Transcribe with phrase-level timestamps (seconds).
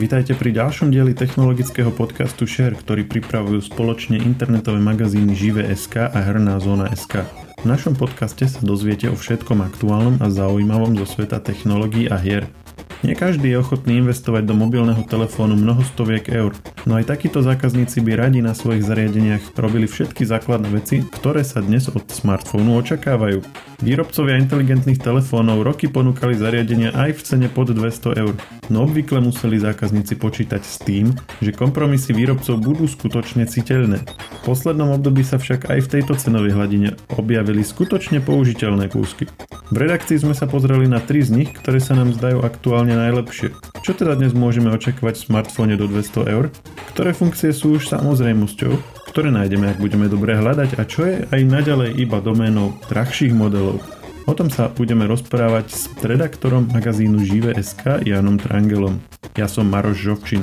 [0.00, 6.56] Vítajte pri ďalšom dieli technologického podcastu Share, ktorý pripravujú spoločne internetové magazíny Žive.sk a Herná
[6.56, 7.28] zóna.sk.
[7.60, 12.48] V našom podcaste sa dozviete o všetkom aktuálnom a zaujímavom zo sveta technológií a hier.
[13.00, 16.52] Nie každý je ochotný investovať do mobilného telefónu mnoho stoviek eur,
[16.84, 21.64] no aj takíto zákazníci by radi na svojich zariadeniach robili všetky základné veci, ktoré sa
[21.64, 23.40] dnes od smartfónu očakávajú.
[23.80, 28.36] Výrobcovia inteligentných telefónov roky ponúkali zariadenia aj v cene pod 200 eur,
[28.68, 34.04] no obvykle museli zákazníci počítať s tým, že kompromisy výrobcov budú skutočne citeľné.
[34.04, 39.24] V poslednom období sa však aj v tejto cenovej hladine objavili skutočne použiteľné kúsky.
[39.70, 43.06] V redakcii sme sa pozreli na tri z nich, ktoré sa nám zdajú aktuálne úplne
[43.06, 43.54] najlepšie.
[43.86, 46.50] Čo teda dnes môžeme očakávať v smartfóne do 200 eur?
[46.90, 48.74] Ktoré funkcie sú už samozrejmosťou?
[49.14, 50.74] Ktoré nájdeme, ak budeme dobre hľadať?
[50.74, 53.78] A čo je aj naďalej iba doménou drahších modelov?
[54.26, 58.98] O tom sa budeme rozprávať s redaktorom magazínu Žive.sk Janom Trangelom.
[59.38, 60.42] Ja som Maroš Žovčin.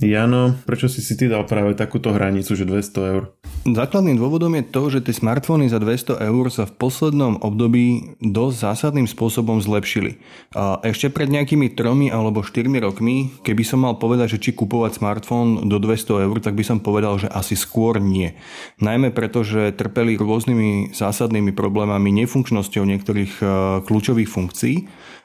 [0.00, 3.28] Jano, prečo si si ty dal práve takúto hranicu, že 200 eur?
[3.64, 8.56] Základným dôvodom je to, že tie smartfóny za 200 eur sa v poslednom období dosť
[8.60, 10.20] zásadným spôsobom zlepšili.
[10.52, 15.00] A ešte pred nejakými tromi alebo 4 rokmi, keby som mal povedať, že či kupovať
[15.00, 18.36] smartfón do 200 eur, tak by som povedal, že asi skôr nie.
[18.84, 23.44] Najmä preto, že trpeli rôznymi zásadnými problémami, nefunkčnosťou niektorých e,
[23.80, 24.76] kľúčových funkcií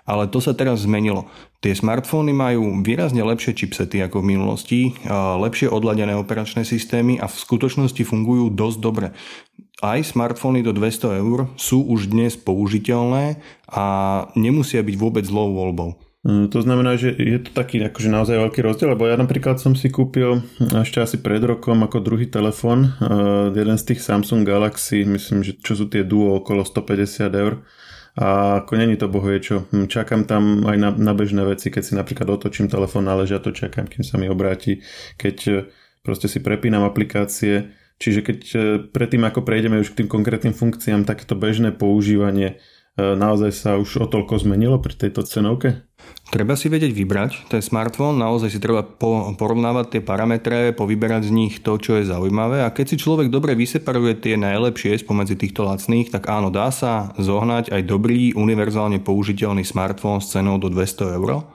[0.05, 1.27] ale to sa teraz zmenilo.
[1.59, 4.79] Tie smartfóny majú výrazne lepšie chipsety ako v minulosti,
[5.11, 9.07] lepšie odladené operačné systémy a v skutočnosti fungujú dosť dobre.
[9.79, 13.85] Aj smartfóny do 200 eur sú už dnes použiteľné a
[14.35, 15.99] nemusia byť vôbec zlou voľbou.
[16.19, 19.71] Mm, to znamená, že je to taký akože naozaj veľký rozdiel, lebo ja napríklad som
[19.71, 22.91] si kúpil ešte asi pred rokom ako druhý telefon
[23.55, 27.63] jeden z tých Samsung Galaxy, myslím, že čo sú tie Duo okolo 150 eur
[28.17, 29.07] a ako není to
[29.39, 29.69] čo.
[29.69, 33.53] Hm, čakám tam aj na, na bežné veci, keď si napríklad otočím telefón na to
[33.53, 34.81] čakám, kým sa mi obráti,
[35.17, 35.57] keď e,
[36.01, 37.69] proste si prepínam aplikácie,
[38.01, 38.57] čiže keď e,
[38.89, 42.57] predtým ako prejdeme už k tým konkrétnym funkciám, takéto bežné používanie
[43.15, 45.89] naozaj sa už o toľko zmenilo pri tejto cenovke?
[46.29, 48.85] Treba si vedieť vybrať ten smartfón, naozaj si treba
[49.33, 53.57] porovnávať tie parametre, povyberať z nich to, čo je zaujímavé a keď si človek dobre
[53.57, 59.65] vyseparuje tie najlepšie spomedzi týchto lacných, tak áno, dá sa zohnať aj dobrý, univerzálne použiteľný
[59.65, 61.49] smartfón s cenou do 200 eur.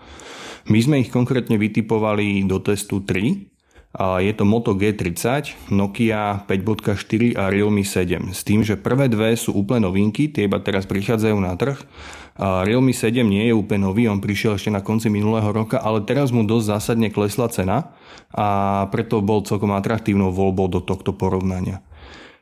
[0.66, 3.53] My sme ich konkrétne vytipovali do testu 3,
[3.94, 8.34] je to Moto G30, Nokia 5.4 a Realme 7.
[8.34, 11.78] S tým, že prvé dve sú úplne novinky, tie iba teraz prichádzajú na trh.
[12.34, 16.34] Realme 7 nie je úplne nový, on prišiel ešte na konci minulého roka, ale teraz
[16.34, 17.94] mu dosť zásadne klesla cena
[18.34, 21.78] a preto bol celkom atraktívnou voľbou do tohto porovnania.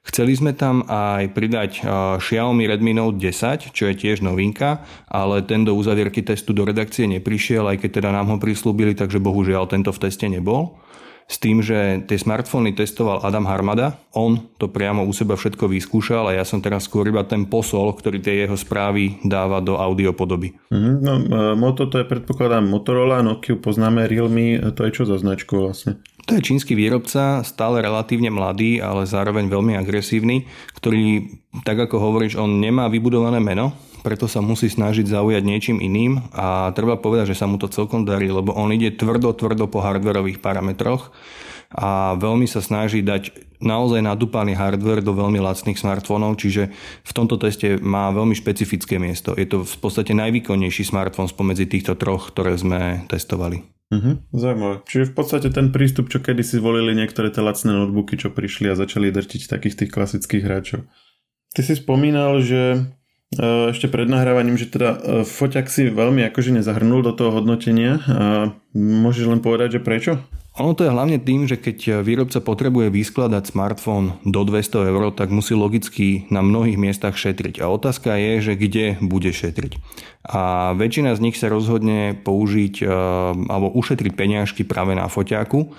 [0.03, 1.85] Chceli sme tam aj pridať
[2.19, 7.05] Xiaomi Redmi Note 10, čo je tiež novinka, ale ten do uzavierky testu do redakcie
[7.05, 10.81] neprišiel, aj keď teda nám ho prislúbili, takže bohužiaľ tento v teste nebol
[11.27, 13.97] s tým, že tie smartfóny testoval Adam Harmada.
[14.12, 17.94] On to priamo u seba všetko vyskúšal a ja som teraz skôr iba ten posol,
[17.97, 20.53] ktorý tie jeho správy dáva do audiopodoby.
[20.69, 21.15] Mm, no,
[21.56, 26.00] Moto to je predpokladám Motorola, Nokia poznáme, Realme, to je čo za značku vlastne?
[26.31, 30.47] To je čínsky výrobca, stále relatívne mladý, ale zároveň veľmi agresívny,
[30.78, 31.34] ktorý,
[31.66, 36.75] tak ako hovoríš, on nemá vybudované meno, preto sa musí snažiť zaujať niečím iným a
[36.75, 40.43] treba povedať, že sa mu to celkom darí, lebo on ide tvrdo, tvrdo po hardverových
[40.43, 41.15] parametroch
[41.73, 46.69] a veľmi sa snaží dať naozaj nadúpaný hardware do veľmi lacných smartfónov, čiže
[47.07, 49.33] v tomto teste má veľmi špecifické miesto.
[49.39, 53.65] Je to v podstate najvýkonnejší smartfón spomedzi týchto troch, ktoré sme testovali.
[53.93, 54.77] Mhm, zaujímavé.
[54.89, 58.73] Čiže v podstate ten prístup, čo kedy si zvolili niektoré tie lacné notebooky, čo prišli
[58.73, 60.89] a začali drtiť takých tých klasických hráčov.
[61.53, 62.89] Ty si spomínal, že
[63.72, 68.04] ešte pred nahrávaním, že teda e, foťak si veľmi akože nezahrnul do toho hodnotenia.
[68.04, 70.20] A môžeš len povedať, že prečo?
[70.60, 75.32] Ono to je hlavne tým, že keď výrobca potrebuje vyskladať smartfón do 200 eur, tak
[75.32, 77.64] musí logicky na mnohých miestach šetriť.
[77.64, 79.81] A otázka je, že kde bude šetriť.
[80.28, 82.87] A väčšina z nich sa rozhodne použiť e,
[83.49, 85.73] alebo ušetriť peňažky práve na foťáku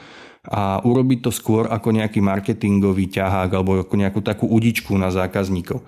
[0.43, 5.79] a urobiť to skôr ako nejaký marketingový ťahák alebo ako nejakú takú udičku na zákazníkov.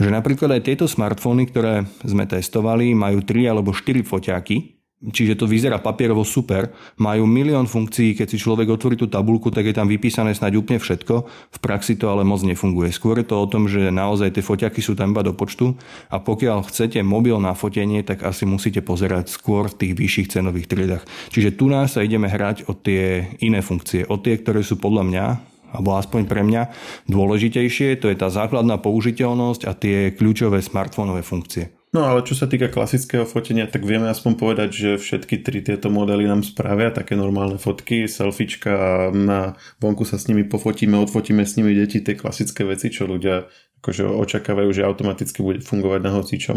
[0.00, 5.46] Že napríklad aj tieto smartfóny, ktoré sme testovali, majú 3 alebo 4 foťáky, Čiže to
[5.46, 6.74] vyzerá papierovo super.
[6.98, 10.82] Majú milión funkcií, keď si človek otvorí tú tabulku, tak je tam vypísané snáď úplne
[10.82, 11.14] všetko.
[11.54, 12.90] V praxi to ale moc nefunguje.
[12.90, 15.78] Skôr je to o tom, že naozaj tie foťaky sú tam iba do počtu
[16.10, 20.66] a pokiaľ chcete mobil na fotenie, tak asi musíte pozerať skôr v tých vyšších cenových
[20.66, 21.06] triedach.
[21.30, 25.04] Čiže tu nás sa ideme hrať o tie iné funkcie, o tie, ktoré sú podľa
[25.06, 25.26] mňa
[25.68, 26.72] alebo aspoň pre mňa
[27.12, 31.77] dôležitejšie, to je tá základná použiteľnosť a tie kľúčové smartfónové funkcie.
[31.88, 35.88] No ale čo sa týka klasického fotenia, tak vieme aspoň povedať, že všetky tri tieto
[35.88, 41.56] modely nám spravia také normálne fotky, selfiečka na vonku sa s nimi pofotíme, odfotíme s
[41.56, 43.48] nimi deti, tie klasické veci, čo ľudia
[43.78, 46.56] akože očakávajú, že automaticky bude fungovať na hocičom.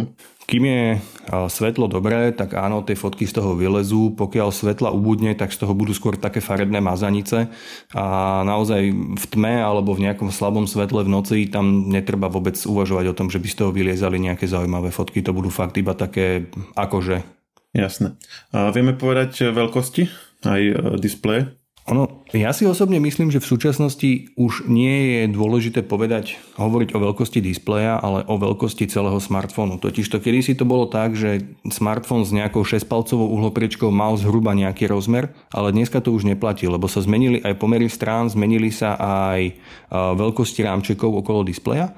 [0.49, 0.83] Kým je
[1.29, 4.17] svetlo dobré, tak áno, tie fotky z toho vylezú.
[4.17, 7.47] Pokiaľ svetla ubudne, tak z toho budú skôr také farebné mazanice
[7.93, 8.81] a naozaj
[9.15, 13.29] v tme alebo v nejakom slabom svetle v noci tam netreba vôbec uvažovať o tom,
[13.29, 15.21] že by z toho vyliezali nejaké zaujímavé fotky.
[15.21, 17.21] To budú fakt iba také akože.
[17.71, 18.19] Jasné.
[18.51, 20.03] A vieme povedať veľkosti
[20.43, 21.60] aj e, displeje?
[21.91, 27.03] Ono, ja si osobne myslím, že v súčasnosti už nie je dôležité povedať, hovoriť o
[27.03, 29.75] veľkosti displeja, ale o veľkosti celého smartfónu.
[29.75, 34.87] Totiž to kedysi to bolo tak, že smartfón s nejakou 6-palcovou uhlopriečkou mal zhruba nejaký
[34.87, 39.51] rozmer, ale dneska to už neplatí, lebo sa zmenili aj pomery strán, zmenili sa aj
[39.91, 41.91] veľkosti rámčekov okolo displeja.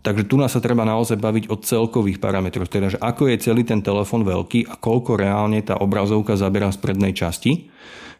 [0.00, 3.62] Takže tu nás sa treba naozaj baviť o celkových parametroch, teda že ako je celý
[3.62, 7.68] ten telefón veľký a koľko reálne tá obrazovka zabera z prednej časti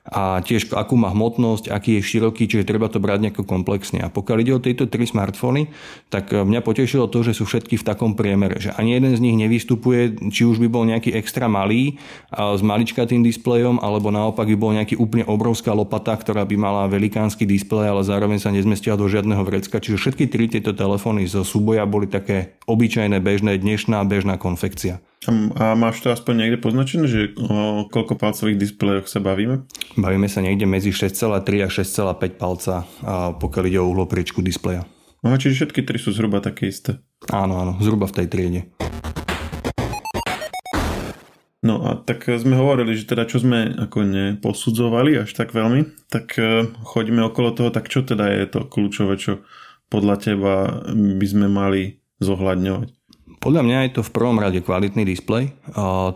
[0.04, 4.04] a tiež akú má hmotnosť, aký je široký, čiže treba to brať nejako komplexne.
[4.04, 5.72] A pokiaľ ide o tieto tri smartfóny,
[6.12, 9.24] tak e, mňa potešilo to, že sú všetky v takom priemere, že ani jeden z
[9.24, 11.96] nich nevystupuje, či už by bol nejaký extra malý
[12.28, 17.48] s maličkatým displejom, alebo naopak by bol nejaký úplne obrovská lopata, ktorá by mala velikánsky
[17.48, 19.80] displej, ale zároveň sa nezmestila do žiadneho vrecka.
[19.80, 25.00] Čiže všetky tri tieto telefóny zo súboja boli také obyčajné, bežné, dnešná bežná konfekcia.
[25.30, 29.64] A máš to aspoň niekde poznačené, že o koľko palcových displejoch sa bavíme?
[29.96, 32.84] Bavíme sa niekde medzi 6,3 a 6,5 palca,
[33.40, 34.84] pokiaľ ide o uhlopriečku displeja.
[35.24, 37.00] Aha, čiže všetky tri sú zhruba také isté.
[37.32, 38.60] Áno, áno, zhruba v tej triede.
[41.64, 46.36] No a tak sme hovorili, že teda čo sme ako neposudzovali až tak veľmi, tak
[46.36, 49.40] e, chodíme okolo toho, tak čo teda je to kľúčové, čo
[49.88, 52.88] podľa teba by sme mali zohľadňovať?
[53.44, 55.52] Podľa mňa je to v prvom rade kvalitný displej.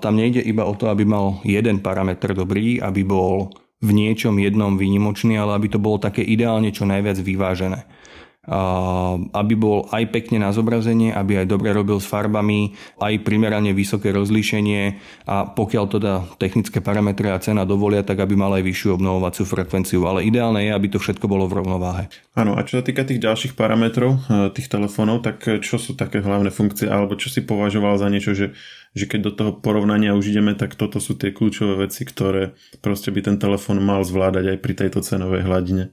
[0.00, 3.52] Tam nejde iba o to, aby mal jeden parameter dobrý, aby bol
[3.84, 7.84] v niečom jednom výnimočný, ale aby to bolo také ideálne čo najviac vyvážené
[8.48, 14.08] aby bol aj pekne na zobrazenie, aby aj dobre robil s farbami, aj primerane vysoké
[14.10, 14.96] rozlíšenie
[15.28, 20.00] a pokiaľ teda technické parametre a cena dovolia, tak aby mal aj vyššiu obnovovaciu frekvenciu.
[20.08, 22.04] Ale ideálne je, aby to všetko bolo v rovnováhe.
[22.32, 25.92] Áno, a čo sa týka tých ďalších parametrov e, tých telefónov, tak e, čo sú
[25.98, 28.56] také hlavné funkcie, alebo čo si považoval za niečo, že,
[28.96, 33.12] že keď do toho porovnania už ideme, tak toto sú tie kľúčové veci, ktoré proste
[33.12, 35.92] by ten telefón mal zvládať aj pri tejto cenovej hladine.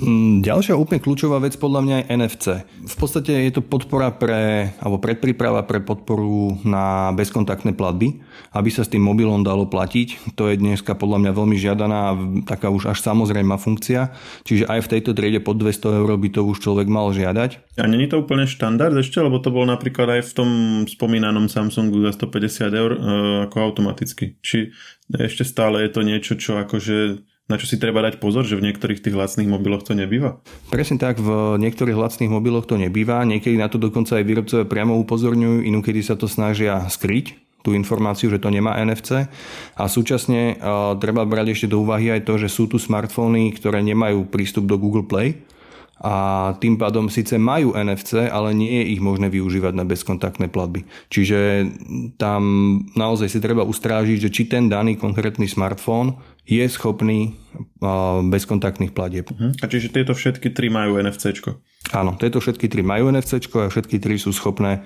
[0.00, 2.46] Mm, ďalšia úplne kľúčová vec podľa mňa je NFC.
[2.88, 8.24] V podstate je to podpora pre, alebo predpríprava pre podporu na bezkontaktné platby,
[8.56, 10.36] aby sa s tým mobilom dalo platiť.
[10.40, 12.00] To je dneska podľa mňa veľmi žiadaná,
[12.48, 14.16] taká už až samozrejmá funkcia.
[14.48, 17.76] Čiže aj v tejto triede pod 200 eur by to už človek mal žiadať.
[17.76, 20.50] A není to úplne štandard ešte, lebo to bol napríklad aj v tom
[20.88, 22.98] spomínanom Samsungu za 150 eur e,
[23.48, 24.40] ako automaticky.
[24.40, 24.72] Či
[25.12, 28.70] ešte stále je to niečo, čo akože na čo si treba dať pozor, že v
[28.70, 30.38] niektorých tých lacných mobiloch to nebýva?
[30.70, 33.26] Presne tak, v niektorých lacných mobiloch to nebýva.
[33.26, 38.32] Niekedy na to dokonca aj výrobcovia priamo upozorňujú, inokedy sa to snažia skryť tú informáciu,
[38.32, 39.28] že to nemá NFC
[39.76, 43.84] a súčasne uh, treba brať ešte do úvahy aj to, že sú tu smartfóny, ktoré
[43.84, 45.44] nemajú prístup do Google Play
[46.00, 46.14] a
[46.56, 50.88] tým pádom síce majú NFC, ale nie je ich možné využívať na bezkontaktné platby.
[51.12, 51.68] Čiže
[52.16, 52.42] tam
[52.96, 56.16] naozaj si treba ustrážiť, že či ten daný konkrétny smartfón
[56.48, 57.36] je schopný
[58.32, 59.28] bezkontaktných platieb.
[59.28, 59.52] Uh-huh.
[59.60, 61.36] A čiže tieto všetky tri majú NFC?
[61.92, 64.80] Áno, tieto všetky tri majú NFC a všetky tri sú schopné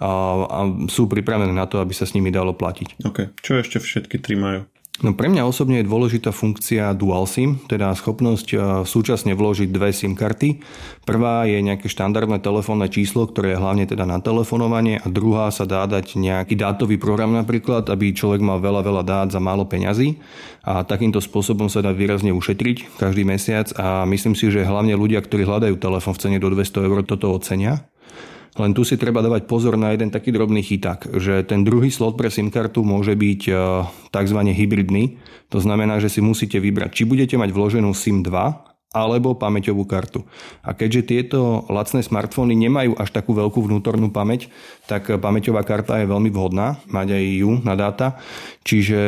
[0.00, 3.04] a sú pripravené na to, aby sa s nimi dalo platiť.
[3.04, 3.36] OK.
[3.42, 4.64] Čo ešte všetky tri majú?
[5.00, 9.96] No pre mňa osobne je dôležitá funkcia Dual SIM, teda schopnosť e, súčasne vložiť dve
[9.96, 10.60] SIM karty.
[11.08, 15.64] Prvá je nejaké štandardné telefónne číslo, ktoré je hlavne teda na telefonovanie a druhá sa
[15.64, 20.20] dá dať nejaký dátový program napríklad, aby človek mal veľa, veľa dát za málo peňazí
[20.68, 25.24] a takýmto spôsobom sa dá výrazne ušetriť každý mesiac a myslím si, že hlavne ľudia,
[25.24, 27.88] ktorí hľadajú telefón v cene do 200 eur, toto ocenia.
[28.58, 32.18] Len tu si treba dávať pozor na jeden taký drobný chyták, že ten druhý slot
[32.18, 33.52] pre SIM kartu môže byť e,
[34.10, 34.40] tzv.
[34.50, 35.22] hybridný.
[35.54, 40.26] To znamená, že si musíte vybrať, či budete mať vloženú SIM 2 alebo pamäťovú kartu.
[40.66, 44.50] A keďže tieto lacné smartfóny nemajú až takú veľkú vnútornú pamäť,
[44.90, 48.18] tak pamäťová karta je veľmi vhodná, mať aj ju na dáta.
[48.66, 49.00] Čiže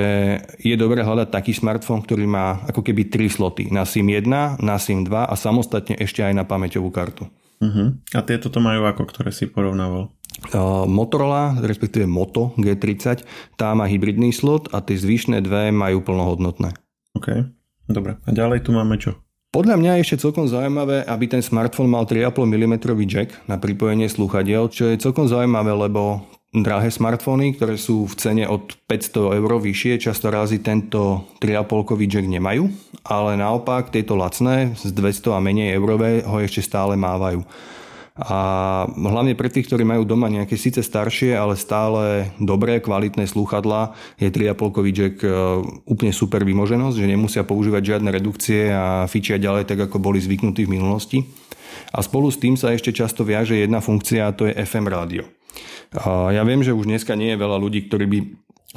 [0.63, 3.75] je dobré hľadať taký smartfón, ktorý má ako keby tri sloty.
[3.75, 7.27] Na SIM 1, na SIM 2 a samostatne ešte aj na pamäťovú kartu.
[7.63, 7.95] Uh-huh.
[8.13, 10.11] A tieto to majú ako, ktoré si porovnával?
[10.51, 13.23] Uh, Motorola, respektíve Moto G30,
[13.55, 16.75] tá má hybridný slot a tie zvyšné dve majú plnohodnotné.
[17.15, 17.47] OK,
[17.87, 18.19] dobre.
[18.27, 19.15] A ďalej tu máme čo?
[19.53, 24.09] Podľa mňa je ešte celkom zaujímavé, aby ten smartfón mal 3,5 mm jack na pripojenie
[24.09, 29.51] slúchadiel, čo je celkom zaujímavé, lebo drahé smartfóny, ktoré sú v cene od 500 eur
[29.57, 32.69] vyššie, často razy tento 3,5 jack nemajú,
[33.09, 37.41] ale naopak tieto lacné z 200 a menej eurové ho ešte stále mávajú.
[38.13, 43.97] A hlavne pre tých, ktorí majú doma nejaké síce staršie, ale stále dobré, kvalitné slúchadlá,
[44.21, 45.33] je 3,5 jack e,
[45.89, 50.69] úplne super vymoženosť, že nemusia používať žiadne redukcie a fičia ďalej tak, ako boli zvyknutí
[50.69, 51.25] v minulosti.
[51.97, 55.25] A spolu s tým sa ešte často viaže jedna funkcia a to je FM rádio.
[55.97, 58.19] A ja viem, že už dneska nie je veľa ľudí, ktorí by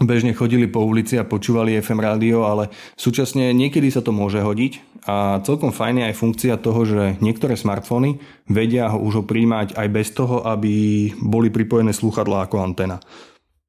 [0.04, 2.68] bežne chodili po ulici a počúvali FM rádio, ale
[3.00, 7.56] súčasne niekedy sa to môže hodiť a celkom fajn je aj funkcia toho, že niektoré
[7.56, 8.20] smartfóny
[8.52, 13.00] vedia ho už ho príjmať aj bez toho, aby boli pripojené slúchadlá ako antena.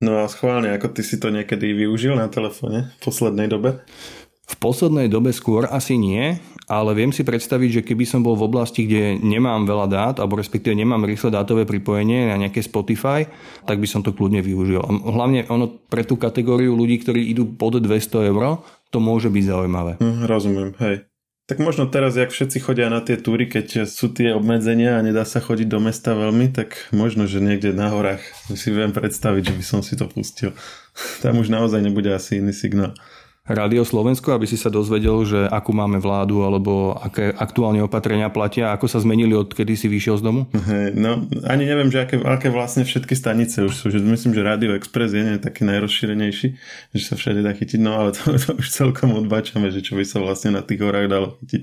[0.02, 3.86] No a schválne, ako ty si to niekedy využil na telefóne v poslednej dobe?
[4.46, 8.50] V poslednej dobe skôr asi nie, ale viem si predstaviť, že keby som bol v
[8.50, 13.30] oblasti, kde nemám veľa dát, alebo respektíve nemám rýchle dátové pripojenie na nejaké Spotify,
[13.62, 14.82] tak by som to kľudne využil.
[15.06, 19.92] Hlavne ono pre tú kategóriu ľudí, ktorí idú pod 200 eur, to môže byť zaujímavé.
[20.02, 21.06] Hm, rozumiem, hej.
[21.46, 25.22] Tak možno teraz, jak všetci chodia na tie túry, keď sú tie obmedzenia a nedá
[25.22, 28.18] sa chodiť do mesta veľmi, tak možno, že niekde na horách
[28.50, 30.50] si viem predstaviť, že by som si to pustil.
[31.22, 32.98] Tam už naozaj nebude asi iný signál.
[33.46, 38.74] Rádio Slovensko, aby si sa dozvedel, že akú máme vládu alebo aké aktuálne opatrenia platia,
[38.74, 40.40] ako sa zmenili od kedy si vyšiel z domu?
[40.98, 43.86] No, ani neviem, že aké, aké vlastne všetky stanice už sú.
[43.94, 46.48] Že myslím, že Radio Express je taký najrozšírenejší,
[46.90, 50.02] že sa všade dá chytiť, no ale to, to už celkom odbačame, že čo by
[50.02, 51.62] sa vlastne na tých horách dalo chytiť.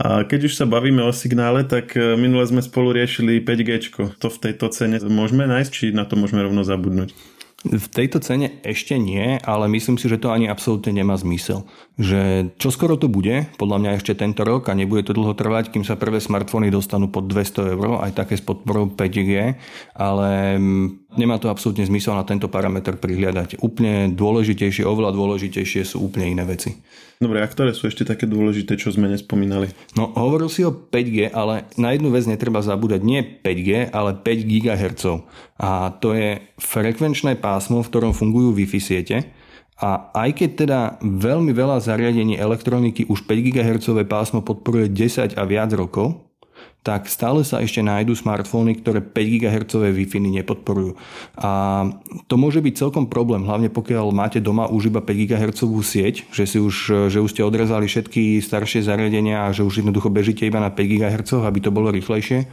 [0.00, 3.92] A keď už sa bavíme o signále, tak e, minule sme spolu riešili 5G.
[4.18, 7.12] To v tejto cene môžeme nájsť, či na to môžeme rovno zabudnúť?
[7.62, 11.62] V tejto cene ešte nie, ale myslím si, že to ani absolútne nemá zmysel.
[11.94, 15.70] Že čo skoro to bude, podľa mňa ešte tento rok a nebude to dlho trvať,
[15.70, 19.54] kým sa prvé smartfóny dostanú pod 200 eur, aj také s podporou 5G,
[19.94, 23.60] ale mm, nemá to absolútne zmysel na tento parameter prihliadať.
[23.60, 26.74] Úplne dôležitejšie, oveľa dôležitejšie sú úplne iné veci.
[27.22, 29.70] Dobre, a ktoré sú ešte také dôležité, čo sme nespomínali?
[29.94, 33.00] No, hovoril si o 5G, ale na jednu vec netreba zabúdať.
[33.06, 35.04] Nie 5G, ale 5 GHz.
[35.62, 39.16] A to je frekvenčné pásmo, v ktorom fungujú Wi-Fi siete.
[39.78, 45.42] A aj keď teda veľmi veľa zariadení elektroniky už 5 GHz pásmo podporuje 10 a
[45.46, 46.31] viac rokov,
[46.82, 50.98] tak stále sa ešte nájdú smartfóny, ktoré 5 GHz Wi-Fi nepodporujú.
[51.38, 51.50] A
[52.26, 56.44] to môže byť celkom problém, hlavne pokiaľ máte doma už iba 5 GHz sieť, že,
[56.44, 60.58] si už, že už ste odrezali všetky staršie zariadenia a že už jednoducho bežíte iba
[60.58, 62.50] na 5 GHz, aby to bolo rýchlejšie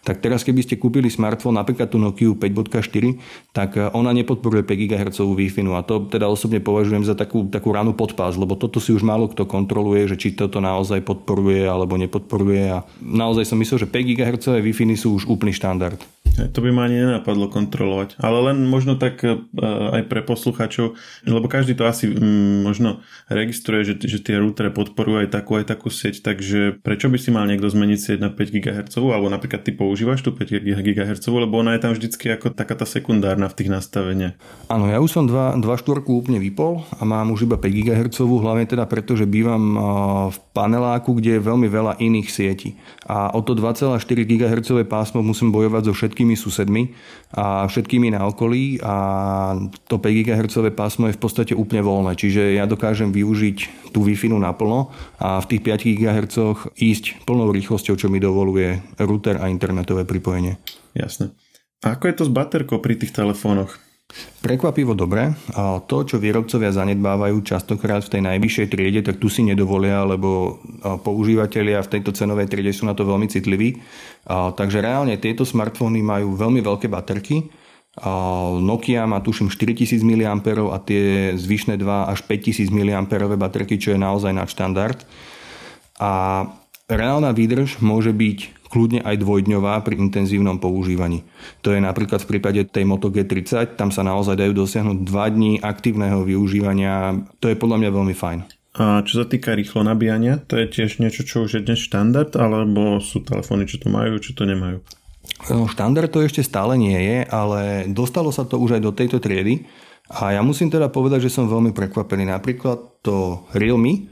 [0.00, 4.88] tak teraz keby ste kúpili smartfón, napríklad tú Nokia 5.4, tak eh, ona nepodporuje 5
[4.88, 5.62] GHz Wi-Fi.
[5.64, 9.04] No a to teda osobne považujem za takú, takú ranu podpás, lebo toto si už
[9.04, 12.64] málo kto kontroluje, že či toto naozaj podporuje alebo nepodporuje.
[12.72, 16.00] A naozaj som myslel, že 5 GHz Wi-Fi sú už úplný štandard.
[16.30, 18.16] To by ma ani nenapadlo kontrolovať.
[18.22, 19.36] Ale len možno tak eh,
[20.00, 20.96] aj pre poslucháčov,
[21.28, 25.68] lebo každý to asi mm, možno registruje, že, že tie routere podporujú aj takú aj
[25.68, 29.66] takú sieť, takže prečo by si mal niekto zmeniť sieť na 5 GHz alebo napríklad
[29.66, 33.58] typov používaš tú 5 GHz, lebo ona je tam vždycky ako taká tá sekundárna v
[33.58, 34.38] tých nastaveniach.
[34.70, 38.22] Áno, ja už som 2, 2 štvorku úplne vypol a mám už iba 5 GHz,
[38.22, 39.74] hlavne teda preto, že bývam
[40.30, 42.78] v paneláku, kde je veľmi veľa iných sietí.
[43.08, 46.94] A o to 2,4 GHz pásmo musím bojovať so všetkými susedmi
[47.34, 48.94] a všetkými na okolí a
[49.90, 54.30] to 5 GHz pásmo je v podstate úplne voľné, čiže ja dokážem využiť tú Wi-Fi
[54.30, 56.36] naplno a v tých 5 GHz
[56.78, 60.60] ísť plnou rýchlosťou, čo mi dovoluje router a internet internetové pripojenie.
[60.92, 61.32] Jasné.
[61.80, 63.80] A ako je to s baterkou pri tých telefónoch?
[64.44, 65.32] Prekvapivo dobre.
[65.56, 70.60] A to, čo výrobcovia zanedbávajú častokrát v tej najvyššej triede, tak tu si nedovolia, lebo
[70.84, 73.80] používateľia v tejto cenovej triede sú na to veľmi citliví.
[74.28, 77.48] A, takže reálne tieto smartfóny majú veľmi veľké baterky.
[78.02, 78.12] A
[78.60, 80.28] Nokia má tuším 4000 mAh
[80.68, 83.08] a tie zvyšné 2 až 5000 mAh
[83.40, 85.00] baterky, čo je naozaj nadštandard.
[86.02, 86.44] A
[86.90, 91.26] reálna výdrž môže byť kľudne aj dvojdňová pri intenzívnom používaní.
[91.66, 95.52] To je napríklad v prípade tej Moto G30, tam sa naozaj dajú dosiahnuť 2 dní
[95.58, 97.18] aktívneho využívania.
[97.42, 98.38] To je podľa mňa veľmi fajn.
[98.78, 102.30] A čo sa týka rýchlo nabíjania, to je tiež niečo, čo už je dnes štandard,
[102.38, 104.78] alebo sú telefóny, čo to majú, čo to nemajú?
[105.50, 109.18] No, štandard to ešte stále nie je, ale dostalo sa to už aj do tejto
[109.18, 109.66] triedy.
[110.10, 112.30] A ja musím teda povedať, že som veľmi prekvapený.
[112.30, 114.10] Napríklad to Realme,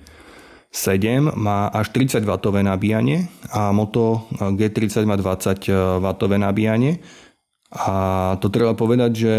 [0.71, 6.07] 7 má až 30 W nabíjanie a Moto G30 má 20 W
[6.37, 7.01] nabíjanie.
[7.69, 9.35] A to treba povedať, že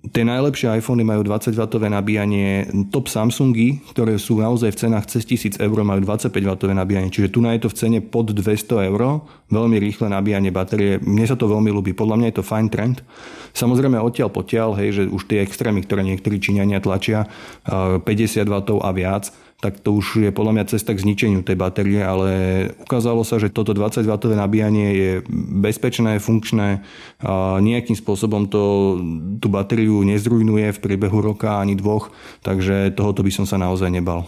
[0.00, 5.60] Tie najlepšie iPhony majú 20W nabíjanie, top Samsungy, ktoré sú naozaj v cenách cez 1000
[5.60, 9.20] eur, majú 25W nabíjanie, čiže tu je to v cene pod 200 eur,
[9.52, 10.96] veľmi rýchle nabíjanie batérie.
[11.04, 13.04] Mne sa to veľmi ľúbi, podľa mňa je to fajn trend.
[13.52, 17.28] Samozrejme odtiaľ potiaľ, hej, že už tie extrémy, ktoré niektorí Číňania tlačia,
[17.68, 19.28] 50W a viac,
[19.60, 22.30] tak to už je podľa mňa cesta k zničeniu tej batérie, ale
[22.80, 25.10] ukázalo sa, že toto 20W nabíjanie je
[25.60, 26.80] bezpečné, funkčné
[27.20, 28.96] a nejakým spôsobom to
[29.36, 32.08] tú batériu nezrujnuje v priebehu roka ani dvoch,
[32.40, 34.24] takže tohoto by som sa naozaj nebal.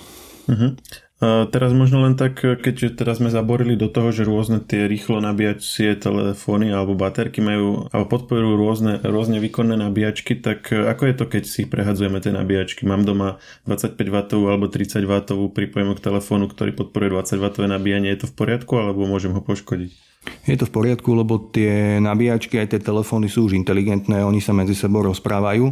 [0.48, 0.76] Uh-huh.
[1.22, 5.94] Teraz možno len tak, keď teraz sme zaborili do toho, že rôzne tie rýchlo nabíjacie
[5.94, 11.42] telefóny alebo baterky majú alebo podporujú rôzne, rôzne výkonné nabíjačky, tak ako je to, keď
[11.46, 12.90] si prehadzujeme tie nabíjačky?
[12.90, 13.38] Mám doma
[13.70, 18.10] 25W alebo 30W pripojenú k telefónu, ktorý podporuje 20W nabíjanie.
[18.10, 20.11] Je to v poriadku alebo môžem ho poškodiť?
[20.46, 24.54] Je to v poriadku, lebo tie nabíjačky aj tie telefóny sú už inteligentné, oni sa
[24.54, 25.70] medzi sebou rozprávajú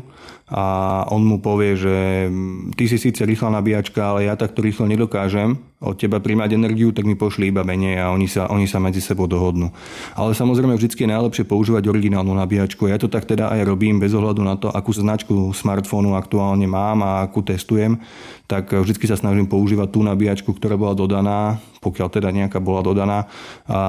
[0.50, 0.64] a
[1.10, 2.26] on mu povie, že
[2.74, 7.08] ty si síce rýchla nabíjačka, ale ja takto rýchlo nedokážem od teba príjmať energiu, tak
[7.08, 9.72] mi pošli iba menej a oni sa, oni sa medzi sebou dohodnú.
[10.12, 12.84] Ale samozrejme vždy je najlepšie používať originálnu nabíjačku.
[12.84, 17.00] Ja to tak teda aj robím bez ohľadu na to, akú značku smartfónu aktuálne mám
[17.00, 17.96] a akú testujem,
[18.44, 23.24] tak vždy sa snažím používať tú nabíjačku, ktorá bola dodaná, pokiaľ teda nejaká bola dodaná
[23.64, 23.80] a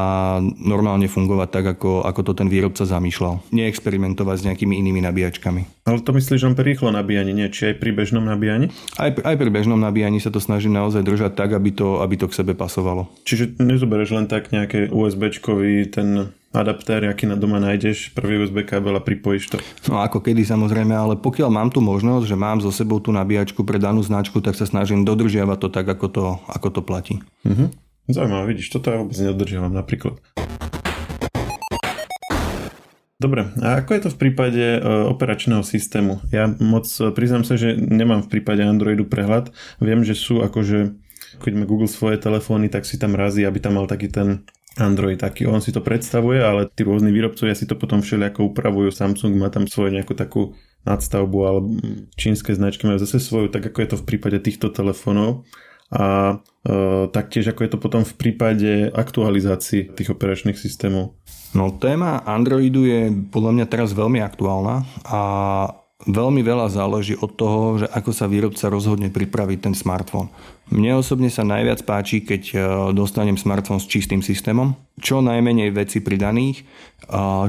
[0.63, 3.43] normálne fungovať tak, ako, ako to ten výrobca zamýšľal.
[3.51, 5.81] Neexperimentovať s nejakými inými nabíjačkami.
[5.89, 7.49] Ale to myslíš len pri rýchlo nabíjaní, nie?
[7.49, 8.69] Či aj pri bežnom nabíjaní?
[9.01, 12.29] Aj, aj pri bežnom nabíjaní sa to snažím naozaj držať tak, aby to, aby to
[12.29, 13.09] k sebe pasovalo.
[13.25, 18.99] Čiže nezoberieš len tak nejaké USB-čkový ten adaptér, aký na doma nájdeš, prvý USB kábel
[18.99, 19.57] a pripojíš to.
[19.87, 23.63] No ako kedy samozrejme, ale pokiaľ mám tu možnosť, že mám so sebou tú nabíjačku
[23.63, 27.15] pre danú značku, tak sa snažím dodržiavať to tak, ako to, ako to platí.
[27.47, 27.71] Uh-huh.
[28.11, 30.19] Zaujímavé, vidíš, toto ja vôbec nedodržiavam napríklad.
[33.21, 36.25] Dobre, a ako je to v prípade e, operačného systému?
[36.33, 39.53] Ja moc e, priznám sa, že nemám v prípade Androidu prehľad.
[39.77, 40.97] Viem, že sú akože,
[41.39, 44.43] keď má Google svoje telefóny, tak si tam razí, aby tam mal taký ten
[44.79, 45.47] Android taký.
[45.51, 48.91] On si to predstavuje, ale tí rôzni výrobcovia si to potom všelijako upravujú.
[48.91, 50.55] Samsung má tam svoju nejakú takú
[50.87, 51.59] nadstavbu, ale
[52.15, 55.43] čínske značky majú zase svoju, tak ako je to v prípade týchto telefónov.
[55.91, 56.73] A e,
[57.11, 61.19] taktiež ako je to potom v prípade aktualizácií tých operačných systémov.
[61.51, 65.21] No téma Androidu je podľa mňa teraz veľmi aktuálna a
[66.07, 70.31] veľmi veľa záleží od toho, že ako sa výrobca rozhodne pripraviť ten smartfón.
[70.71, 72.55] Mne osobne sa najviac páči, keď e,
[72.95, 74.71] dostanem smartfón s čistým systémom,
[75.03, 76.63] čo najmenej veci pridaných,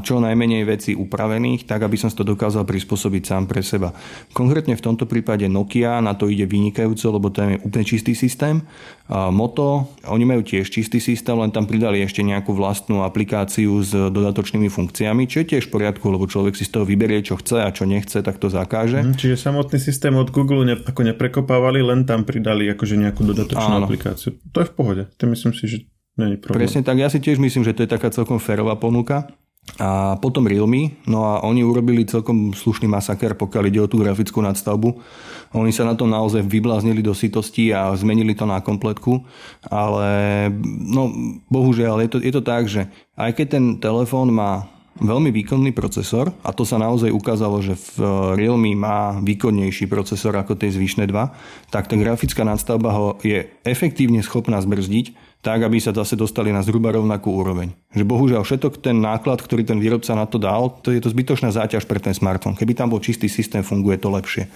[0.03, 3.93] čo najmenej veci upravených, tak aby som to dokázal prispôsobiť sám pre seba.
[4.33, 8.65] Konkrétne v tomto prípade Nokia na to ide vynikajúco, lebo tam je úplne čistý systém.
[9.13, 14.73] Moto, oni majú tiež čistý systém, len tam pridali ešte nejakú vlastnú aplikáciu s dodatočnými
[14.73, 17.69] funkciami, čo je tiež v poriadku, lebo človek si z toho vyberie, čo chce a
[17.69, 19.05] čo nechce, tak to zakáže.
[19.05, 23.75] Mhm, čiže samotný systém od Google ne, ako neprekopávali, len tam pridali akože nejakú dodatočnú
[23.81, 23.87] Áno.
[23.87, 24.38] aplikáciu.
[24.53, 25.03] To je v pohode.
[25.18, 25.77] To myslím si, že
[26.16, 26.64] je problém.
[26.64, 26.96] Presne tak.
[27.01, 29.29] Ja si tiež myslím, že to je taká celkom férová ponuka.
[29.79, 34.42] A potom Realme, no a oni urobili celkom slušný masaker, pokiaľ ide o tú grafickú
[34.42, 34.98] nadstavbu.
[35.55, 39.22] Oni sa na to naozaj vybláznili do sitosti a zmenili to na kompletku,
[39.70, 41.14] ale no
[41.46, 44.66] bohužiaľ je to, je to tak, že aj keď ten telefón má
[45.03, 47.95] veľmi výkonný procesor a to sa naozaj ukázalo, že v
[48.38, 51.35] Realme má výkonnejší procesor ako tie zvyšné dva,
[51.69, 56.62] tak tá grafická nadstavba ho je efektívne schopná zbrzdiť, tak aby sa zase dostali na
[56.62, 57.75] zhruba rovnakú úroveň.
[57.91, 61.51] Že bohužiaľ všetok ten náklad, ktorý ten výrobca na to dal, to je to zbytočná
[61.51, 62.55] záťaž pre ten smartfón.
[62.55, 64.47] Keby tam bol čistý systém, funguje to lepšie.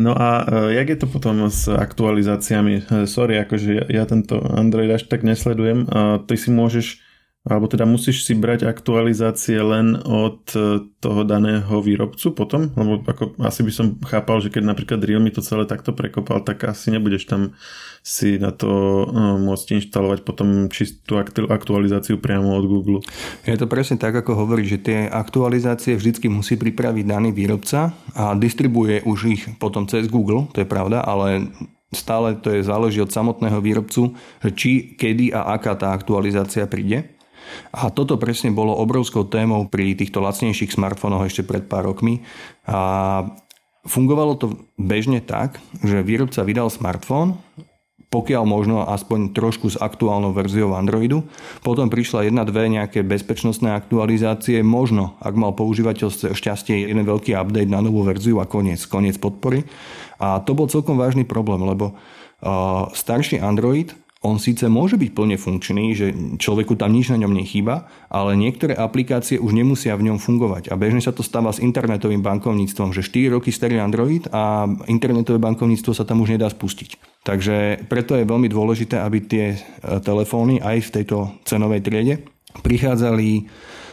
[0.00, 2.74] No a e, jak je to potom s aktualizáciami?
[2.80, 5.84] E, sorry, akože ja, ja tento Android až tak nesledujem.
[6.24, 7.09] Ty si môžeš
[7.40, 12.68] alebo teda musíš si brať aktualizácie len od e, toho daného výrobcu potom?
[12.76, 16.68] Lebo ako, asi by som chápal, že keď napríklad Realme to celé takto prekopal, tak
[16.68, 17.56] asi nebudeš tam
[18.00, 18.68] si na to
[19.04, 22.98] uh, môcť inštalovať potom čistú aktualizáciu priamo od Google.
[23.44, 28.32] Je to presne tak, ako hovorí, že tie aktualizácie vždycky musí pripraviť daný výrobca a
[28.32, 31.52] distribuje už ich potom cez Google, to je pravda, ale
[31.92, 34.16] stále to je záleží od samotného výrobcu,
[34.56, 37.19] či, kedy a aká tá aktualizácia príde.
[37.70, 42.22] A toto presne bolo obrovskou témou pri týchto lacnejších smartfónoch ešte pred pár rokmi.
[42.66, 43.24] A
[43.86, 47.40] fungovalo to bežne tak, že výrobca vydal smartfón,
[48.10, 51.22] pokiaľ možno aspoň trošku s aktuálnou verziou Androidu.
[51.62, 57.70] Potom prišla jedna, dve nejaké bezpečnostné aktualizácie, možno, ak mal používateľ šťastie, jeden veľký update
[57.70, 59.62] na novú verziu a koniec, koniec podpory.
[60.18, 65.40] A to bol celkom vážny problém, lebo uh, starší Android on síce môže byť plne
[65.40, 70.20] funkčný, že človeku tam nič na ňom nechýba, ale niektoré aplikácie už nemusia v ňom
[70.20, 70.68] fungovať.
[70.68, 75.40] A bežne sa to stáva s internetovým bankovníctvom, že 4 roky starý Android a internetové
[75.40, 77.00] bankovníctvo sa tam už nedá spustiť.
[77.24, 79.58] Takže preto je veľmi dôležité, aby tie e,
[80.04, 81.16] telefóny aj v tejto
[81.48, 82.20] cenovej triede
[82.60, 83.48] prichádzali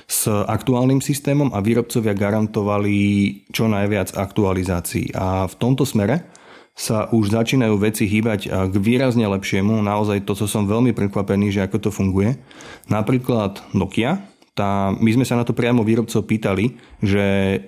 [0.08, 2.96] s aktuálnym systémom a výrobcovia garantovali
[3.52, 5.12] čo najviac aktualizácií.
[5.16, 6.37] A v tomto smere
[6.78, 9.82] sa už začínajú veci hýbať k výrazne lepšiemu.
[9.82, 12.38] Naozaj to, co som veľmi prekvapený, že ako to funguje.
[12.86, 14.22] Napríklad Nokia,
[14.54, 17.26] tá, my sme sa na to priamo výrobcov pýtali, že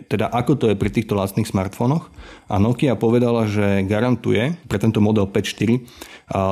[0.09, 2.09] teda ako to je pri týchto lacných smartfónoch
[2.49, 5.85] a Nokia povedala, že garantuje pre tento model 5.4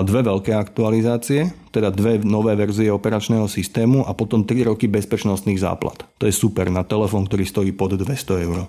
[0.05, 6.05] dve veľké aktualizácie, teda dve nové verzie operačného systému a potom 3 roky bezpečnostných záplat.
[6.21, 8.65] To je super na telefón, ktorý stojí pod 200 eur.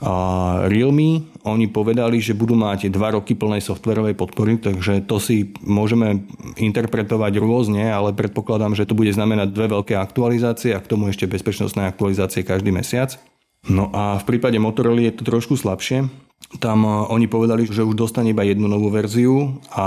[0.00, 6.24] Realme, oni povedali, že budú mať 2 roky plnej softverovej podpory, takže to si môžeme
[6.56, 11.28] interpretovať rôzne, ale predpokladám, že to bude znamenať dve veľké aktualizácie a k tomu ešte
[11.28, 13.20] bezpečnostné aktualizácie každý mesiac.
[13.68, 16.08] No a v prípade Motorola je to trošku slabšie.
[16.58, 19.86] Tam e, oni povedali, že už dostane iba jednu novú verziu a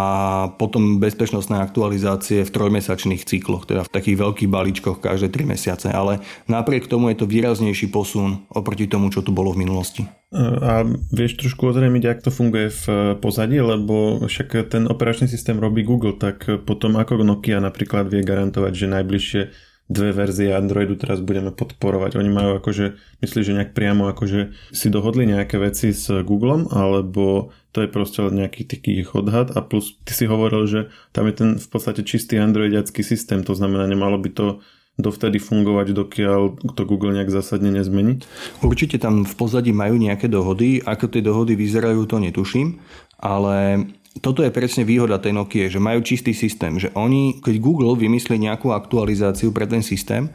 [0.55, 5.91] potom bezpečnostné aktualizácie v trojmesačných cykloch, teda v takých veľkých balíčkoch každé 3 mesiace.
[5.91, 10.07] Ale napriek tomu je to výraznejší posun oproti tomu, čo tu bolo v minulosti.
[10.07, 15.27] E, a vieš trošku ozrejmiť, ak to funguje v e, pozadí, lebo však ten operačný
[15.27, 19.41] systém robí Google, tak potom ako Nokia napríklad vie garantovať, že najbližšie
[19.91, 22.15] dve verzie Androidu teraz budeme podporovať.
[22.15, 27.51] Oni majú akože, myslíš, že nejak priamo akože si dohodli nejaké veci s Googlem, alebo
[27.75, 30.79] to je proste nejaký taký odhad a plus ty si hovoril, že
[31.11, 34.47] tam je ten v podstate čistý androidiacký systém, to znamená, nemalo by to
[34.93, 36.41] dovtedy fungovať, dokiaľ
[36.77, 38.21] to Google nejak zásadne nezmení?
[38.61, 40.85] Určite tam v pozadí majú nejaké dohody.
[40.85, 42.77] Ako tie dohody vyzerajú, to netuším.
[43.17, 43.89] Ale
[44.21, 48.37] toto je presne výhoda tej Nokia, že majú čistý systém, že oni, keď Google vymyslí
[48.37, 50.29] nejakú aktualizáciu pre ten systém,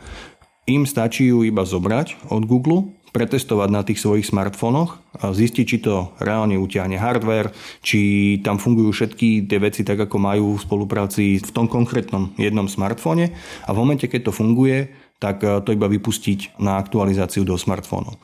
[0.66, 5.78] im stačí ju iba zobrať od Google, pretestovať na tých svojich smartfónoch a zistiť, či
[5.80, 11.40] to reálne utiahne hardware, či tam fungujú všetky tie veci tak, ako majú v spolupráci
[11.40, 13.32] v tom konkrétnom jednom smartfóne.
[13.64, 18.14] A v momente, keď to funguje, tak e, to iba vypustiť na aktualizáciu do smartfónu.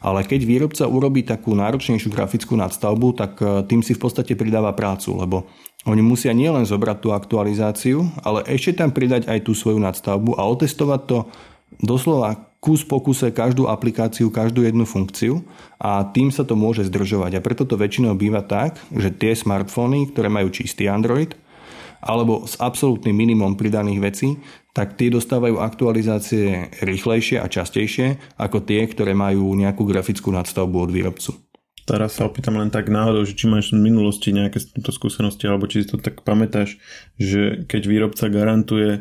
[0.00, 4.70] Ale keď výrobca urobí takú náročnejšiu grafickú nadstavbu, tak e, tým si v podstate pridáva
[4.74, 5.50] prácu, lebo
[5.84, 10.42] oni musia nielen zobrať tú aktualizáciu, ale ešte tam pridať aj tú svoju nadstavbu a
[10.48, 11.18] otestovať to
[11.82, 15.44] doslova kus po kuse každú aplikáciu, každú jednu funkciu
[15.76, 17.36] a tým sa to môže zdržovať.
[17.36, 21.36] A preto to väčšinou býva tak, že tie smartfóny, ktoré majú čistý Android,
[22.00, 24.28] alebo s absolútnym minimum pridaných vecí,
[24.74, 30.90] tak tie dostávajú aktualizácie rýchlejšie a častejšie ako tie, ktoré majú nejakú grafickú nadstavbu od
[30.90, 31.30] výrobcu.
[31.84, 35.68] Teraz sa opýtam len tak náhodou, že či máš v minulosti nejaké túto skúsenosti, alebo
[35.68, 36.80] či si to tak pamätáš,
[37.20, 39.00] že keď výrobca garantuje e,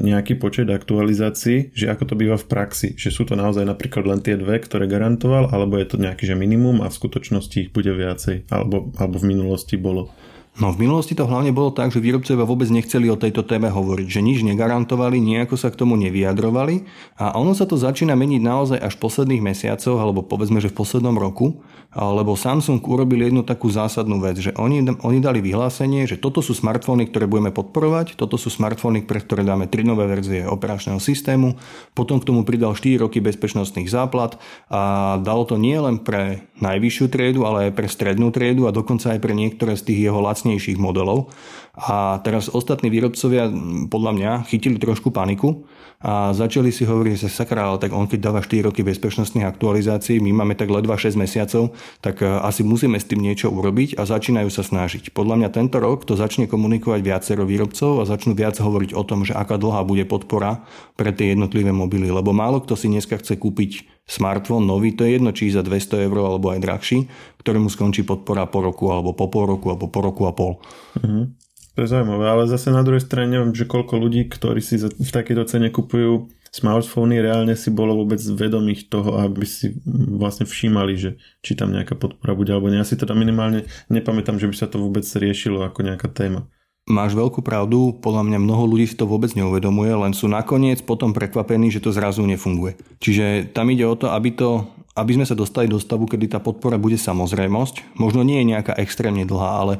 [0.00, 4.24] nejaký počet aktualizácií, že ako to býva v praxi, že sú to naozaj napríklad len
[4.24, 7.92] tie dve, ktoré garantoval, alebo je to nejaký že minimum a v skutočnosti ich bude
[7.92, 10.08] viacej, alebo, alebo v minulosti bolo.
[10.54, 14.06] No v minulosti to hlavne bolo tak, že výrobcovia vôbec nechceli o tejto téme hovoriť,
[14.06, 16.86] že nič negarantovali, nejako sa k tomu nevyjadrovali
[17.18, 20.78] a ono sa to začína meniť naozaj až v posledných mesiacoch, alebo povedzme, že v
[20.78, 21.58] poslednom roku,
[21.94, 26.54] lebo Samsung urobil jednu takú zásadnú vec, že oni, oni dali vyhlásenie, že toto sú
[26.54, 31.58] smartfóny, ktoré budeme podporovať, toto sú smartfóny, pre ktoré dáme tri nové verzie operačného systému,
[31.98, 34.38] potom k tomu pridal 4 roky bezpečnostných záplat
[34.70, 39.14] a dal to nie len pre najvyššiu triedu, ale aj pre strednú triedu a dokonca
[39.14, 41.32] aj pre niektoré z tých jeho lacnejších modelov.
[41.74, 43.48] A teraz ostatní výrobcovia
[43.88, 45.64] podľa mňa chytili trošku paniku
[46.04, 50.20] a začali si hovoriť, že sakra, ale tak on keď dáva 4 roky bezpečnostných aktualizácií,
[50.20, 51.72] my máme tak ledva 6 mesiacov,
[52.04, 55.16] tak e, asi musíme s tým niečo urobiť a začínajú sa snažiť.
[55.16, 59.24] Podľa mňa tento rok to začne komunikovať viacero výrobcov a začnú viac hovoriť o tom,
[59.24, 60.68] že aká dlhá bude podpora
[61.00, 65.16] pre tie jednotlivé mobily, lebo málo kto si dneska chce kúpiť smartfón nový, to je
[65.16, 67.08] jedno či za 200 eur alebo aj drahší,
[67.40, 70.60] ktorému skončí podpora po roku alebo po pol roku alebo po roku a pol.
[71.00, 71.43] Mm-hmm.
[71.74, 75.10] To je zaujímavé, ale zase na druhej strane neviem, že koľko ľudí, ktorí si v
[75.10, 79.74] takejto cene kupujú smartfóny, reálne si bolo vôbec vedomých toho, aby si
[80.14, 82.78] vlastne všímali, že či tam nejaká podpora bude alebo nie.
[82.78, 86.46] Ja si teda minimálne nepamätám, že by sa to vôbec riešilo ako nejaká téma.
[86.86, 91.16] Máš veľkú pravdu, podľa mňa mnoho ľudí si to vôbec neuvedomuje, len sú nakoniec potom
[91.16, 92.78] prekvapení, že to zrazu nefunguje.
[93.02, 96.38] Čiže tam ide o to, aby to aby sme sa dostali do stavu, kedy tá
[96.38, 97.98] podpora bude samozrejmosť.
[97.98, 99.74] Možno nie je nejaká extrémne dlhá, ale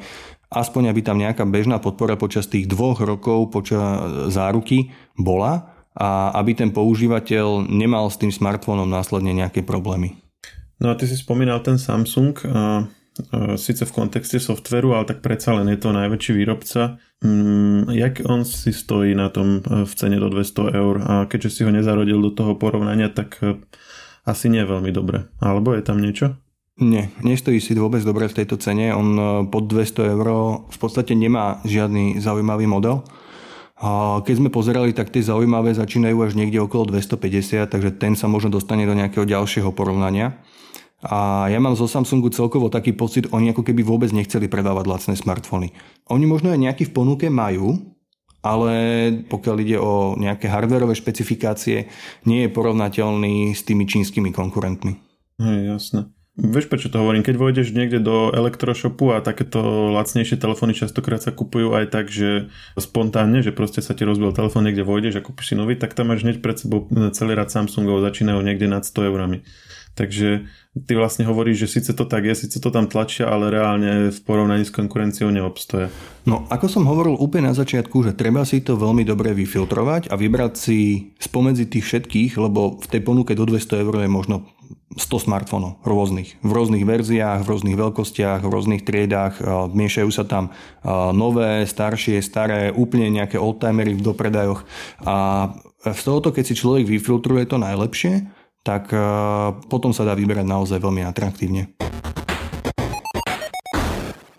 [0.55, 6.55] aspoň aby tam nejaká bežná podpora počas tých dvoch rokov počas záruky bola a aby
[6.59, 10.19] ten používateľ nemal s tým smartfónom následne nejaké problémy.
[10.83, 12.35] No a ty si spomínal ten Samsung.
[13.55, 16.99] síce v kontexte softveru, ale tak predsa len je to najväčší výrobca.
[17.23, 21.61] Mm, jak on si stojí na tom v cene do 200 eur a keďže si
[21.63, 23.39] ho nezarodil do toho porovnania, tak
[24.27, 25.31] asi nie veľmi dobre.
[25.39, 26.35] Alebo je tam niečo?
[26.75, 28.91] Nie, nestojí si vôbec dobre v tejto cene.
[28.91, 30.27] On pod 200 eur
[30.67, 33.07] v podstate nemá žiadny zaujímavý model.
[34.25, 38.51] Keď sme pozerali, tak tie zaujímavé začínajú až niekde okolo 250, takže ten sa možno
[38.59, 40.43] dostane do nejakého ďalšieho porovnania.
[41.05, 45.15] A ja mám zo Samsungu celkovo taký pocit, oni ako keby vôbec nechceli predávať lacné
[45.21, 45.69] smartfóny.
[46.09, 47.77] Oni možno aj nejaký v ponuke majú,
[48.41, 48.73] ale
[49.29, 51.93] pokiaľ ide o nejaké hardwareové špecifikácie,
[52.25, 54.97] nie je porovnateľný s tými čínskymi konkurentmi.
[55.43, 56.14] Hej, jasné.
[56.35, 57.23] Vieš, prečo to hovorím?
[57.23, 62.51] Keď vojdeš niekde do elektroshopu a takéto lacnejšie telefóny častokrát sa kupujú aj tak, že
[62.75, 66.11] spontánne, že proste sa ti rozbil telefón, niekde vojdeš a kúpiš si nový, tak tam
[66.11, 69.47] máš hneď pred sebou celý rad Samsungov, začínajú niekde nad 100 eurami.
[69.95, 70.51] Takže
[70.91, 74.19] ty vlastne hovoríš, že síce to tak je, síce to tam tlačia, ale reálne v
[74.27, 75.87] porovnaní s konkurenciou neobstoja.
[76.27, 80.19] No, ako som hovoril úplne na začiatku, že treba si to veľmi dobre vyfiltrovať a
[80.19, 80.79] vybrať si
[81.23, 84.51] spomedzi tých všetkých, lebo v tej ponuke do 200 eur je možno
[84.95, 89.43] 100 smartfónov rôznych, v rôznych verziách, v rôznych veľkostiach, v rôznych triedách,
[89.75, 90.55] miešajú sa tam
[91.11, 94.63] nové, staršie, staré, úplne nejaké oldtimery v dopredajoch
[95.03, 95.51] a
[95.85, 98.25] z tohoto, keď si človek vyfiltruje to najlepšie,
[98.65, 99.01] tak eh,
[99.69, 101.77] potom sa dá vyberať naozaj veľmi atraktívne.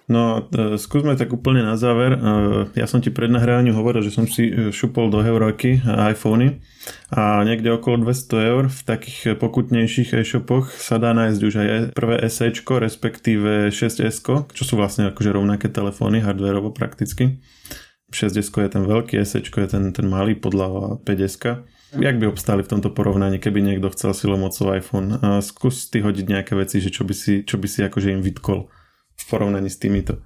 [0.06, 2.14] No, e, skúsme tak úplne na záver.
[2.14, 2.20] E,
[2.78, 6.62] ja som ti pred nahrávaním hovoril, že som si e, šupol do Heuroky iPhony
[7.10, 12.22] a niekde okolo 200 eur v takých pokutnejších e-shopoch sa dá nájsť už aj prvé
[12.30, 14.22] SE, respektíve 6S,
[14.54, 17.42] čo sú vlastne akože rovnaké telefóny, hardwareovo prakticky.
[18.14, 21.66] 6S je ten veľký, SE je ten, ten malý podľa 5S.
[21.98, 25.18] Jak by obstáli v tomto porovnaní, keby niekto chcel silomocov iPhone?
[25.26, 28.22] A skús ty hodiť nejaké veci, že čo by si, čo by si akože im
[28.22, 28.70] vytkol
[29.16, 30.20] v porovnaní s týmito.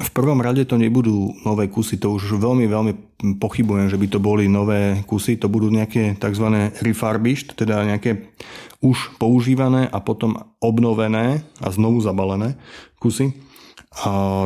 [0.00, 2.92] V prvom rade to nebudú nové kusy, to už veľmi, veľmi
[3.36, 6.72] pochybujem, že by to boli nové kusy, to budú nejaké tzv.
[6.80, 8.32] refurbished, teda nejaké
[8.80, 12.56] už používané a potom obnovené a znovu zabalené
[12.96, 13.36] kusy.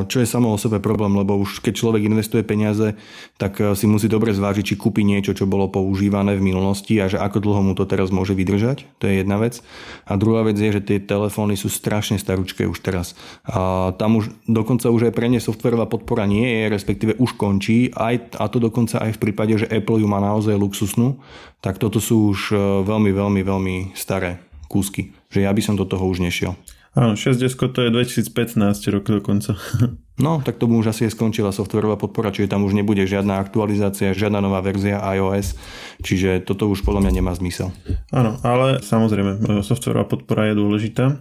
[0.09, 2.97] Čo je samo o sebe problém, lebo už keď človek investuje peniaze,
[3.37, 7.13] tak eh, si musí dobre zvážiť, či kúpi niečo, čo bolo používané v minulosti a
[7.13, 8.89] že ako dlho mu to teraz môže vydržať.
[8.99, 9.61] To je jedna vec.
[10.09, 13.13] A druhá vec je, že tie telefóny sú strašne staručké už teraz.
[13.45, 17.93] A tam už dokonca už aj pre ne softverová podpora nie je, respektíve už končí,
[17.93, 21.21] aj, a to dokonca aj v prípade, že Apple ju má naozaj luxusnú,
[21.61, 24.41] tak toto sú už eh, veľmi, veľmi, veľmi staré
[24.73, 25.13] kúsky.
[25.29, 26.57] Že ja by som do toho už nešiel.
[26.95, 27.43] Áno, 6
[27.75, 29.59] to je 2015 rok dokonca.
[30.15, 34.15] No, tak to už asi je skončila softverová podpora, čiže tam už nebude žiadna aktualizácia,
[34.15, 35.59] žiadna nová verzia iOS,
[36.07, 37.75] čiže toto už podľa mňa nemá zmysel.
[38.15, 41.19] Áno, ale samozrejme, softverová podpora je dôležitá,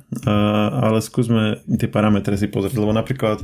[0.78, 3.42] ale skúsme tie parametre si pozrieť, lebo napríklad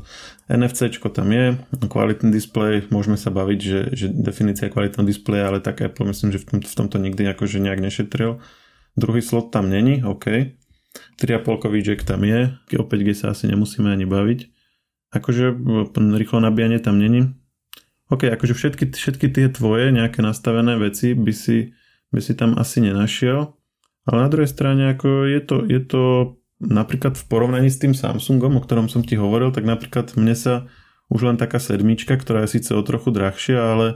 [0.54, 5.82] NFC tam je, kvalitný displej, môžeme sa baviť, že, že definícia kvalitného displeja, ale tak
[5.82, 8.38] Apple myslím, že v, tom, v tomto nikdy akože nejak nešetril.
[8.94, 10.59] Druhý slot tam není, OK.
[11.22, 14.40] 3,5 jack tam je, o 5G sa asi nemusíme ani baviť.
[15.10, 15.54] Akože
[15.96, 17.34] rýchlo nabíjanie tam není.
[18.10, 21.78] OK, akože všetky, všetky tie tvoje nejaké nastavené veci by si,
[22.10, 23.54] by si tam asi nenašiel.
[24.10, 26.04] Ale na druhej strane ako je to, je to
[26.58, 30.54] napríklad v porovnaní s tým Samsungom, o ktorom som ti hovoril, tak napríklad mne sa
[31.14, 33.88] už len taká sedmička, ktorá je síce o trochu drahšia, ale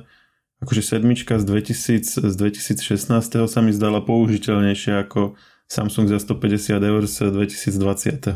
[0.61, 5.35] akože sedmička z, 2000, z 2016 sa mi zdala použiteľnejšia ako
[5.67, 8.29] Samsung za 150 eur z 2020.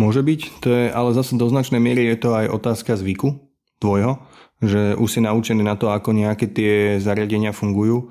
[0.00, 3.36] Môže byť, to je, ale zase do značnej miery je to aj otázka zvyku
[3.78, 4.22] tvojho,
[4.62, 8.10] že už si naučený na to, ako nejaké tie zariadenia fungujú.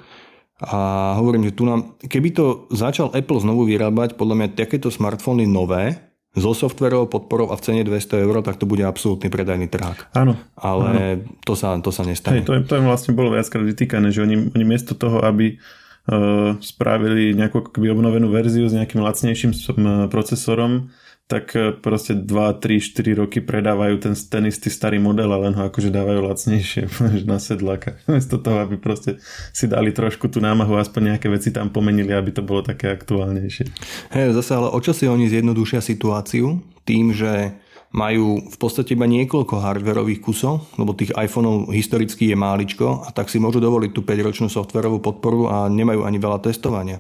[0.58, 5.46] A hovorím, že tu nám, keby to začal Apple znovu vyrábať, podľa mňa takéto smartfóny
[5.46, 10.14] nové, so softverovou podporou a v cene 200 eur, tak to bude absolútny predajný trhák.
[10.14, 10.38] Áno.
[10.54, 11.02] Ale áno.
[11.50, 12.42] To, sa, to sa nestane.
[12.42, 15.58] Hej, to, je, to je vlastne bolo viackrát vytýkané, že oni, oni miesto toho, aby
[16.64, 19.52] spravili nejakú akoby obnovenú verziu s nejakým lacnejším
[20.08, 20.88] procesorom,
[21.28, 25.54] tak eh, proste 2, 3, 4 roky predávajú ten, ten istý starý model a len
[25.54, 26.82] ho akože dávajú lacnejšie
[27.30, 28.00] na sedlaka.
[28.12, 29.20] Miesto toho, aby proste
[29.52, 33.68] si dali trošku tú námahu, aspoň nejaké veci tam pomenili, aby to bolo také aktuálnejšie.
[34.16, 36.64] Hej, zase ale o čo si oni zjednodušia situáciu?
[36.88, 37.60] Tým, že
[37.96, 43.32] majú v podstate iba niekoľko hardverových kusov, lebo tých iPhoneov historicky je máličko a tak
[43.32, 47.00] si môžu dovoliť tú 5-ročnú softverovú podporu a nemajú ani veľa testovania.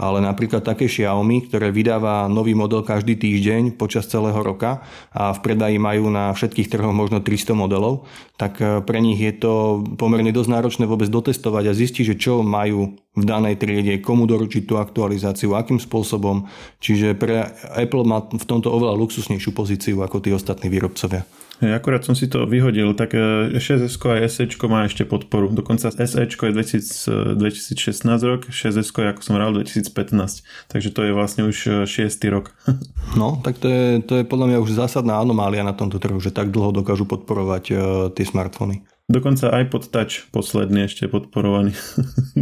[0.00, 4.80] Ale napríklad také Xiaomi, ktoré vydáva nový model každý týždeň počas celého roka
[5.12, 8.08] a v predaji majú na všetkých trhoch možno 300 modelov,
[8.40, 12.40] tak eh, pre nich je to pomerne dosť náročné vôbec dotestovať a zistiť, že čo
[12.40, 16.48] majú v danej triede, komu doručiť tú aktualizáciu, akým spôsobom.
[16.80, 21.28] Čiže pre Apple má v tomto oveľa luxusnejšiu pozíciu ako tí ostatní výrobcovia.
[21.62, 25.46] Akurát som si to vyhodil, tak 6S a SE má ešte podporu.
[25.54, 30.42] Dokonca SE je 2000, 2016 rok, 6S je, ako som hral, 2015.
[30.66, 32.34] Takže to je vlastne už 6.
[32.34, 32.50] rok.
[33.12, 36.32] No, tak to je, to je podľa mňa už zásadná anomália na tomto trhu, že
[36.32, 38.82] tak dlho dokážu podporovať uh, tie smartfóny.
[39.10, 41.74] Dokonca iPod Touch posledný ešte podporovaný.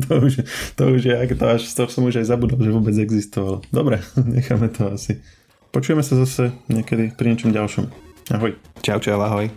[0.05, 0.45] to, už,
[0.77, 3.65] to už je, to, až, to som už aj zabudol, že vôbec existovalo.
[3.73, 4.05] Dobre,
[4.37, 5.25] necháme to asi.
[5.73, 7.89] Počujeme sa zase niekedy pri niečom ďalšom.
[8.35, 8.59] Ahoj.
[8.85, 9.49] Čau, čau, ahoj.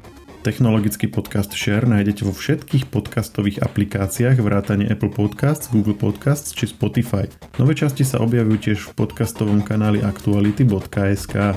[0.43, 7.31] Technologický podcast Share nájdete vo všetkých podcastových aplikáciách vrátane Apple Podcasts, Google Podcasts či Spotify.
[7.55, 11.55] Nové časti sa objavujú tiež v podcastovom kanáli aktuality.sk.